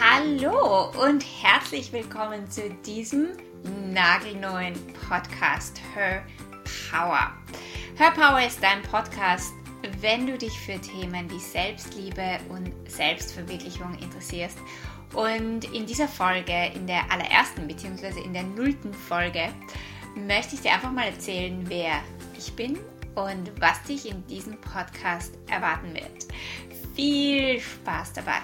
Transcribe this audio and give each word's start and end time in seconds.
Hallo 0.00 0.90
und 1.04 1.24
herzlich 1.42 1.92
willkommen 1.92 2.50
zu 2.50 2.70
diesem 2.86 3.28
nagelneuen 3.92 4.74
Podcast 5.08 5.80
Her 5.94 6.24
Power. 6.90 7.32
Her 7.96 8.12
Power 8.12 8.46
ist 8.46 8.62
dein 8.62 8.82
Podcast, 8.82 9.52
wenn 10.00 10.26
du 10.26 10.38
dich 10.38 10.58
für 10.58 10.80
Themen 10.80 11.30
wie 11.30 11.38
Selbstliebe 11.38 12.38
und 12.48 12.72
Selbstverwirklichung 12.88 13.94
interessierst. 13.98 14.58
Und 15.14 15.64
in 15.72 15.86
dieser 15.86 16.08
Folge, 16.08 16.72
in 16.74 16.86
der 16.86 17.10
allerersten 17.10 17.66
bzw. 17.66 18.20
in 18.22 18.32
der 18.32 18.44
nullten 18.44 18.94
Folge, 18.94 19.48
möchte 20.14 20.54
ich 20.54 20.62
dir 20.62 20.72
einfach 20.72 20.92
mal 20.92 21.06
erzählen, 21.06 21.62
wer 21.68 22.02
ich 22.38 22.54
bin 22.54 22.78
und 23.16 23.60
was 23.60 23.82
dich 23.82 24.08
in 24.08 24.24
diesem 24.26 24.60
Podcast 24.60 25.36
erwarten 25.48 25.94
wird. 25.94 26.26
Viel 26.94 27.60
Spaß 27.60 28.12
dabei! 28.12 28.42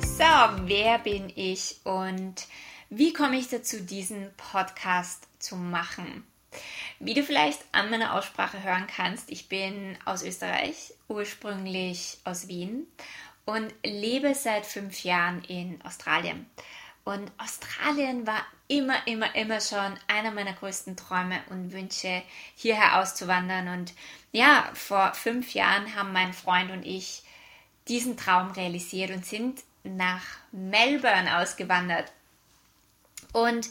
So, 0.00 0.66
wer 0.66 0.98
bin 0.98 1.30
ich 1.34 1.76
und 1.84 2.46
wie 2.90 3.12
komme 3.12 3.36
ich 3.36 3.48
dazu, 3.48 3.80
diesen 3.80 4.30
Podcast 4.36 5.28
zu 5.38 5.56
machen? 5.56 6.26
Wie 6.98 7.14
du 7.14 7.22
vielleicht 7.22 7.60
an 7.72 7.90
meiner 7.90 8.14
Aussprache 8.14 8.62
hören 8.62 8.86
kannst, 8.86 9.30
ich 9.30 9.48
bin 9.48 9.98
aus 10.04 10.22
Österreich, 10.22 10.94
ursprünglich 11.08 12.18
aus 12.24 12.48
Wien 12.48 12.86
und 13.44 13.74
lebe 13.84 14.34
seit 14.34 14.64
fünf 14.64 15.04
Jahren 15.04 15.42
in 15.44 15.82
Australien. 15.82 16.46
Und 17.04 17.30
Australien 17.36 18.26
war 18.26 18.44
immer, 18.66 19.06
immer, 19.06 19.34
immer 19.34 19.60
schon 19.60 19.94
einer 20.08 20.30
meiner 20.30 20.54
größten 20.54 20.96
Träume 20.96 21.40
und 21.50 21.72
Wünsche, 21.72 22.22
hierher 22.56 22.98
auszuwandern. 22.98 23.68
Und 23.68 23.92
ja, 24.32 24.70
vor 24.72 25.12
fünf 25.12 25.52
Jahren 25.52 25.94
haben 25.94 26.12
mein 26.12 26.32
Freund 26.32 26.70
und 26.70 26.84
ich 26.84 27.22
diesen 27.88 28.16
Traum 28.16 28.52
realisiert 28.52 29.10
und 29.10 29.26
sind 29.26 29.60
nach 29.82 30.22
Melbourne 30.50 31.38
ausgewandert. 31.38 32.10
Und 33.34 33.68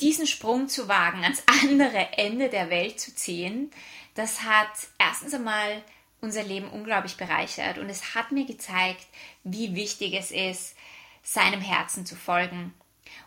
diesen 0.00 0.26
Sprung 0.26 0.68
zu 0.68 0.88
wagen, 0.88 1.22
ans 1.22 1.42
andere 1.62 2.18
Ende 2.18 2.48
der 2.48 2.70
Welt 2.70 2.98
zu 2.98 3.14
ziehen, 3.14 3.70
das 4.14 4.42
hat 4.42 4.72
erstens 4.98 5.34
einmal 5.34 5.82
unser 6.20 6.42
Leben 6.42 6.68
unglaublich 6.70 7.16
bereichert 7.16 7.78
und 7.78 7.88
es 7.88 8.16
hat 8.16 8.32
mir 8.32 8.44
gezeigt, 8.44 9.06
wie 9.44 9.76
wichtig 9.76 10.14
es 10.14 10.32
ist, 10.32 10.74
seinem 11.22 11.60
Herzen 11.60 12.06
zu 12.06 12.16
folgen 12.16 12.74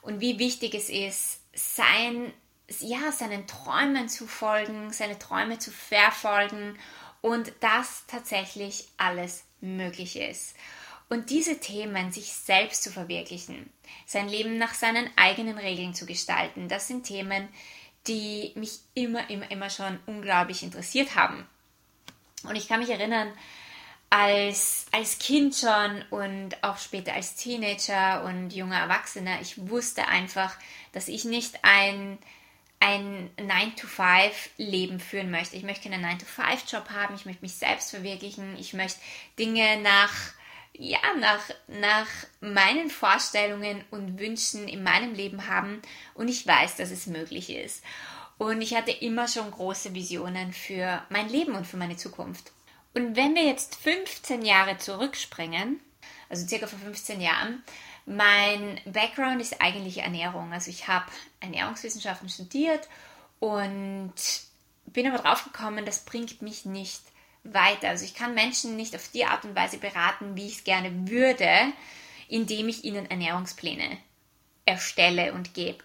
und 0.01 0.21
wie 0.21 0.39
wichtig 0.39 0.73
es 0.75 0.89
ist, 0.89 1.39
sein, 1.53 2.33
ja, 2.79 3.11
seinen 3.11 3.47
Träumen 3.47 4.09
zu 4.09 4.27
folgen, 4.27 4.91
seine 4.91 5.19
Träume 5.19 5.59
zu 5.59 5.71
verfolgen 5.71 6.77
und 7.21 7.53
dass 7.59 8.05
tatsächlich 8.07 8.87
alles 8.97 9.43
möglich 9.59 10.15
ist. 10.15 10.55
Und 11.09 11.29
diese 11.29 11.59
Themen, 11.59 12.11
sich 12.11 12.31
selbst 12.31 12.83
zu 12.83 12.89
verwirklichen, 12.89 13.69
sein 14.05 14.29
Leben 14.29 14.57
nach 14.57 14.73
seinen 14.73 15.09
eigenen 15.17 15.57
Regeln 15.57 15.93
zu 15.93 16.05
gestalten, 16.05 16.69
das 16.69 16.87
sind 16.87 17.05
Themen, 17.05 17.49
die 18.07 18.53
mich 18.55 18.79
immer, 18.93 19.29
immer, 19.29 19.51
immer 19.51 19.69
schon 19.69 19.99
unglaublich 20.05 20.63
interessiert 20.63 21.15
haben. 21.15 21.45
Und 22.43 22.55
ich 22.55 22.67
kann 22.67 22.79
mich 22.79 22.89
erinnern, 22.89 23.31
als, 24.11 24.87
als 24.91 25.19
Kind 25.19 25.55
schon 25.55 26.03
und 26.09 26.61
auch 26.63 26.77
später 26.77 27.13
als 27.13 27.35
Teenager 27.35 28.25
und 28.25 28.51
junger 28.51 28.77
Erwachsener, 28.77 29.39
ich 29.41 29.69
wusste 29.69 30.05
einfach, 30.07 30.53
dass 30.91 31.07
ich 31.07 31.23
nicht 31.23 31.59
ein, 31.63 32.17
ein 32.81 33.29
9-to-5-Leben 33.37 34.99
führen 34.99 35.31
möchte. 35.31 35.55
Ich 35.55 35.63
möchte 35.63 35.89
keinen 35.89 36.05
9-to-5-Job 36.05 36.89
haben, 36.89 37.15
ich 37.15 37.25
möchte 37.25 37.41
mich 37.41 37.55
selbst 37.55 37.91
verwirklichen, 37.91 38.57
ich 38.59 38.73
möchte 38.73 38.99
Dinge 39.39 39.81
nach 39.81 40.13
ja, 40.73 40.99
nach, 41.19 41.41
nach 41.67 42.07
meinen 42.39 42.89
Vorstellungen 42.89 43.83
und 43.91 44.19
Wünschen 44.19 44.69
in 44.69 44.83
meinem 44.83 45.13
Leben 45.13 45.47
haben 45.47 45.81
und 46.13 46.29
ich 46.29 46.47
weiß, 46.47 46.77
dass 46.77 46.91
es 46.91 47.07
möglich 47.07 47.49
ist. 47.49 47.83
Und 48.37 48.61
ich 48.61 48.73
hatte 48.73 48.91
immer 48.91 49.27
schon 49.27 49.51
große 49.51 49.93
Visionen 49.93 50.53
für 50.53 51.03
mein 51.09 51.27
Leben 51.27 51.55
und 51.55 51.67
für 51.67 51.77
meine 51.77 51.97
Zukunft. 51.97 52.53
Und 52.93 53.15
wenn 53.15 53.35
wir 53.35 53.43
jetzt 53.43 53.75
15 53.75 54.43
Jahre 54.43 54.77
zurückspringen, 54.77 55.79
also 56.29 56.47
circa 56.47 56.67
vor 56.67 56.79
15 56.79 57.21
Jahren, 57.21 57.63
mein 58.05 58.79
Background 58.85 59.41
ist 59.41 59.61
eigentlich 59.61 59.99
Ernährung. 59.99 60.51
Also 60.51 60.69
ich 60.69 60.87
habe 60.87 61.05
Ernährungswissenschaften 61.39 62.29
studiert 62.29 62.87
und 63.39 64.13
bin 64.85 65.07
aber 65.07 65.21
drauf 65.21 65.43
gekommen, 65.43 65.85
das 65.85 66.03
bringt 66.03 66.41
mich 66.41 66.65
nicht 66.65 67.01
weiter. 67.43 67.89
Also 67.89 68.05
ich 68.05 68.13
kann 68.13 68.33
Menschen 68.33 68.75
nicht 68.75 68.95
auf 68.95 69.07
die 69.09 69.25
Art 69.25 69.45
und 69.45 69.55
Weise 69.55 69.77
beraten, 69.77 70.35
wie 70.35 70.47
ich 70.47 70.57
es 70.57 70.63
gerne 70.63 71.09
würde, 71.09 71.49
indem 72.27 72.69
ich 72.69 72.83
ihnen 72.83 73.09
Ernährungspläne 73.09 73.97
erstelle 74.65 75.33
und 75.33 75.53
gebe. 75.53 75.83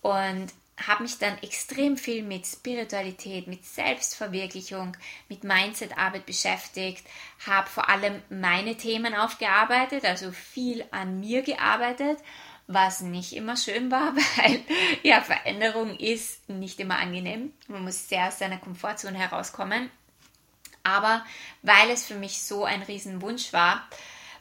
Und 0.00 0.48
habe 0.86 1.02
mich 1.02 1.18
dann 1.18 1.38
extrem 1.38 1.96
viel 1.96 2.22
mit 2.22 2.46
Spiritualität, 2.46 3.46
mit 3.46 3.64
Selbstverwirklichung, 3.64 4.96
mit 5.28 5.44
Mindset-Arbeit 5.44 6.26
beschäftigt, 6.26 7.06
habe 7.46 7.68
vor 7.68 7.88
allem 7.88 8.22
meine 8.30 8.76
Themen 8.76 9.14
aufgearbeitet, 9.14 10.04
also 10.04 10.30
viel 10.32 10.84
an 10.90 11.20
mir 11.20 11.42
gearbeitet, 11.42 12.18
was 12.66 13.00
nicht 13.00 13.34
immer 13.34 13.56
schön 13.56 13.90
war, 13.90 14.14
weil 14.36 14.62
ja, 15.02 15.20
Veränderung 15.20 15.96
ist 15.96 16.48
nicht 16.48 16.78
immer 16.80 16.98
angenehm. 16.98 17.52
Man 17.66 17.84
muss 17.84 18.08
sehr 18.08 18.28
aus 18.28 18.38
seiner 18.38 18.58
Komfortzone 18.58 19.18
herauskommen 19.18 19.90
aber 20.88 21.24
weil 21.62 21.90
es 21.90 22.06
für 22.06 22.14
mich 22.14 22.42
so 22.42 22.64
ein 22.64 22.82
Riesenwunsch 22.82 23.52
war, 23.52 23.86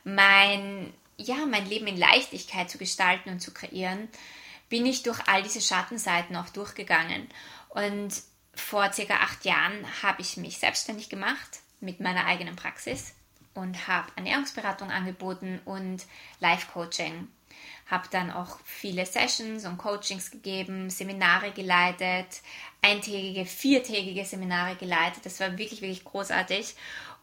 mein, 0.04 0.94
ja, 1.18 1.46
mein 1.46 1.66
Leben 1.66 1.88
in 1.88 1.98
Leichtigkeit 1.98 2.70
zu 2.70 2.78
gestalten 2.78 3.30
und 3.30 3.42
zu 3.42 3.54
kreieren, 3.54 4.08
bin 4.70 4.86
ich 4.86 5.04
durch 5.04 5.20
all 5.28 5.44
diese 5.44 5.62
Schattenseiten 5.62 6.36
auch 6.36 6.50
durchgegangen. 6.50 7.28
Und 7.70 8.10
vor 8.54 8.92
circa 8.92 9.16
acht 9.16 9.46
Jahren 9.46 9.86
habe 10.04 10.22
ich 10.22 10.38
mich 10.38 10.58
selbstständig 10.58 11.10
gemacht 11.10 11.60
mit 11.80 12.00
meiner 12.00 12.26
eigenen 12.26 12.56
Praxis 12.56 13.14
und 13.54 13.88
habe 13.88 14.12
Ernährungsberatung 14.16 14.92
angeboten 14.92 15.60
und 15.66 16.06
Life-Coaching 16.40 17.28
habe 17.90 18.08
dann 18.12 18.32
auch 18.32 18.60
viele 18.66 19.06
Sessions 19.06 19.66
und 19.66 19.78
Coachings 19.78 20.32
gegeben, 20.32 20.90
Seminare 20.90 21.52
geleitet, 21.52 22.42
eintägige, 22.82 23.46
viertägige 23.46 24.26
Seminare 24.26 24.76
geleitet. 24.76 25.26
Das 25.26 25.40
war 25.40 25.58
wirklich, 25.58 25.82
wirklich 25.82 26.04
großartig. 26.04 26.76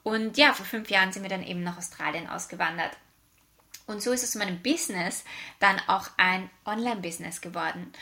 Und 0.03 0.37
ja, 0.37 0.53
vor 0.53 0.67
fünf 0.67 0.91
Jahren 0.91 1.13
sind 1.13 1.23
wir 1.23 1.31
dann 1.31 1.45
eben 1.45 1.63
nach 1.63 1.79
Australien 1.79 2.29
ausgewandert. 2.29 2.93
Und 3.87 4.03
so 4.03 4.13
ist 4.13 4.25
es 4.25 4.35
meinem 4.35 4.63
Business 4.63 5.25
dann 5.61 5.79
auch 5.89 6.09
ein 6.17 6.49
Online-Business 6.65 7.41
geworden. 7.41 7.93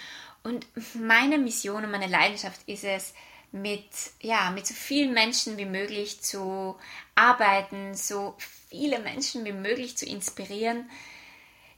Und 0.42 0.66
meine 0.94 1.38
Mission 1.38 1.84
und 1.84 1.90
meine 1.90 2.06
Leidenschaft 2.06 2.60
ist 2.66 2.84
es, 2.84 3.14
mit, 3.52 3.84
ja, 4.20 4.50
mit 4.50 4.66
so 4.66 4.74
vielen 4.74 5.12
Menschen 5.12 5.58
wie 5.58 5.66
möglich 5.66 6.22
zu 6.22 6.76
arbeiten, 7.14 7.94
so 7.94 8.34
viele 8.38 8.98
Menschen 8.98 9.44
wie 9.44 9.52
möglich 9.52 9.96
zu 9.96 10.06
inspirieren, 10.06 10.90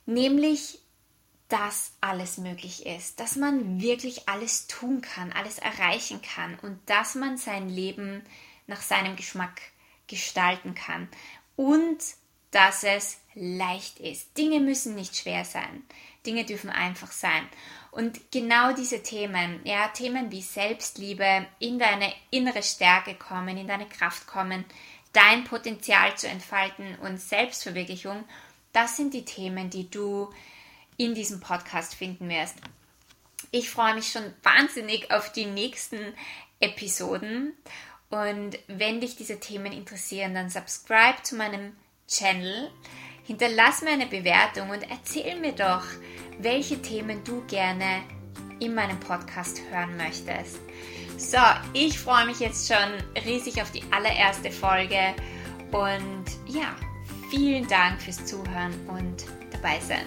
nämlich 0.07 0.79
dass 1.49 1.93
alles 2.01 2.39
möglich 2.39 2.87
ist, 2.87 3.21
dass 3.21 3.37
man 3.37 3.81
wirklich 3.81 4.29
alles 4.29 4.67
tun 4.67 5.03
kann, 5.03 5.31
alles 5.33 5.59
erreichen 5.59 6.23
kann 6.23 6.59
und 6.61 6.79
dass 6.87 7.17
man 7.17 7.37
sein 7.37 7.69
Leben 7.69 8.23
nach 8.67 8.81
seinem 8.81 9.15
Geschmack 9.15 9.61
gestalten 10.07 10.75
kann 10.75 11.09
und 11.57 11.99
dass 12.55 12.85
es 12.85 13.19
leicht 13.35 13.99
ist. 13.99 14.37
Dinge 14.39 14.61
müssen 14.61 14.95
nicht 14.95 15.17
schwer 15.17 15.45
sein. 15.45 15.83
Dinge 16.25 16.45
dürfen 16.45 16.71
einfach 16.71 17.11
sein. 17.11 17.49
Und 17.91 18.31
genau 18.31 18.73
diese 18.73 19.03
Themen, 19.03 19.61
ja, 19.65 19.89
Themen 19.89 20.31
wie 20.31 20.43
Selbstliebe, 20.43 21.47
in 21.59 21.79
deine 21.79 22.13
innere 22.31 22.63
Stärke 22.63 23.15
kommen, 23.15 23.57
in 23.57 23.69
deine 23.69 23.87
Kraft 23.87 24.27
kommen, 24.27 24.65
dein 25.13 25.45
Potenzial 25.45 26.17
zu 26.17 26.29
entfalten 26.29 26.97
und 27.01 27.21
Selbstverwirklichung, 27.21 28.25
das 28.73 28.97
sind 28.97 29.15
die 29.15 29.25
Themen, 29.25 29.71
die 29.71 29.91
du 29.91 30.33
in 30.97 31.15
diesem 31.15 31.41
Podcast 31.41 31.95
finden 31.95 32.29
wirst. 32.29 32.57
Ich 33.51 33.71
freue 33.71 33.95
mich 33.95 34.11
schon 34.11 34.33
wahnsinnig 34.43 35.11
auf 35.13 35.31
die 35.31 35.47
nächsten 35.47 36.15
Episoden. 36.61 37.53
Und 38.11 38.59
wenn 38.67 39.01
dich 39.01 39.17
diese 39.17 39.39
Themen 39.39 39.73
interessieren, 39.73 40.35
dann 40.35 40.51
subscribe 40.51 41.23
zu 41.23 41.37
meinem 41.37 41.77
Channel, 42.09 42.71
hinterlass 43.25 43.83
mir 43.83 43.91
eine 43.91 44.07
Bewertung 44.07 44.71
und 44.71 44.89
erzähl 44.91 45.39
mir 45.41 45.53
doch, 45.53 45.85
welche 46.39 46.81
Themen 46.83 47.23
du 47.25 47.45
gerne 47.47 48.03
in 48.61 48.75
meinem 48.75 49.01
Podcast 49.01 49.61
hören 49.71 49.97
möchtest. 49.97 50.59
So, 51.17 51.39
ich 51.73 51.99
freue 51.99 52.27
mich 52.27 52.41
jetzt 52.41 52.69
schon 52.73 53.23
riesig 53.25 53.63
auf 53.63 53.71
die 53.71 53.85
allererste 53.93 54.51
Folge 54.51 55.15
und 55.71 56.25
ja, 56.47 56.75
Vielen 57.31 57.67
Dank 57.67 58.01
fürs 58.01 58.25
Zuhören 58.25 58.73
und 58.89 59.25
dabei 59.51 59.81
sein. 59.81 60.07